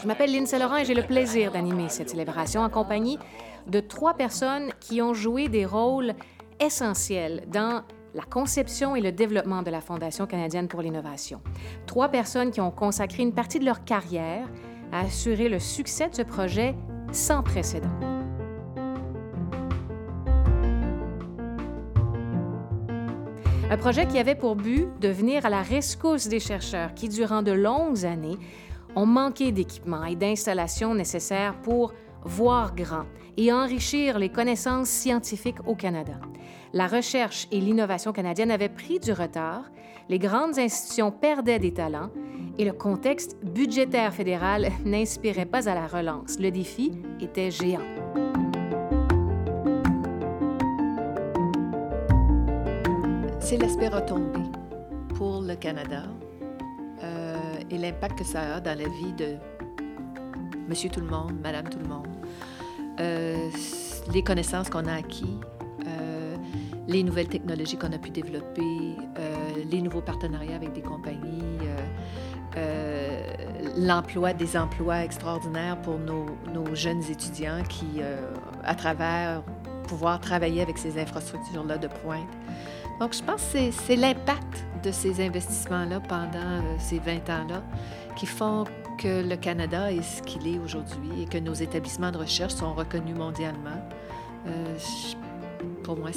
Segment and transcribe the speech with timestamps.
[0.00, 3.18] Je m'appelle Lindsay Laurent et j'ai le plaisir d'animer cette célébration en compagnie
[3.66, 6.14] de trois personnes qui ont joué des rôles
[6.60, 7.82] essentiels dans
[8.14, 11.40] la conception et le développement de la Fondation canadienne pour l'innovation.
[11.86, 14.48] Trois personnes qui ont consacré une partie de leur carrière
[14.92, 16.74] à assurer le succès de ce projet
[17.12, 18.17] sans précédent.
[23.70, 27.42] Un projet qui avait pour but de venir à la rescousse des chercheurs qui, durant
[27.42, 28.38] de longues années,
[28.96, 31.92] ont manqué d'équipements et d'installations nécessaires pour
[32.24, 33.04] voir grand
[33.36, 36.18] et enrichir les connaissances scientifiques au Canada.
[36.72, 39.64] La recherche et l'innovation canadienne avaient pris du retard,
[40.08, 42.10] les grandes institutions perdaient des talents
[42.56, 46.38] et le contexte budgétaire fédéral n'inspirait pas à la relance.
[46.40, 48.27] Le défi était géant.
[53.48, 54.40] C'est l'aspect retombé
[55.14, 56.02] pour le Canada
[57.02, 57.34] euh,
[57.70, 59.36] et l'impact que ça a dans la vie de
[60.68, 62.08] Monsieur tout le monde, Madame tout le monde,
[63.00, 63.48] euh,
[64.12, 65.40] les connaissances qu'on a acquis,
[65.86, 66.36] euh,
[66.88, 68.96] les nouvelles technologies qu'on a pu développer,
[69.70, 71.58] les nouveaux partenariats avec des compagnies,
[73.78, 78.02] l'emploi des emplois extraordinaires pour nos, nos jeunes étudiants qui,
[78.62, 79.42] à travers
[79.88, 82.28] pouvoir travailler avec ces infrastructures-là de pointe,
[83.00, 87.62] donc, je pense que c'est l'impact de ces investissements-là pendant euh, ces 20 ans-là
[88.16, 88.64] qui font
[88.98, 92.74] que le Canada est ce qu'il est aujourd'hui et que nos établissements de recherche sont
[92.74, 93.80] reconnus mondialement.
[94.46, 94.76] Euh,
[95.84, 96.10] pour moi,